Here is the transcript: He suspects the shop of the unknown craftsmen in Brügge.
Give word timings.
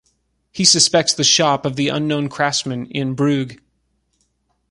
He 0.51 0.65
suspects 0.65 1.13
the 1.13 1.23
shop 1.23 1.63
of 1.63 1.75
the 1.75 1.89
unknown 1.89 2.27
craftsmen 2.27 2.87
in 2.87 3.15
Brügge. 3.15 3.59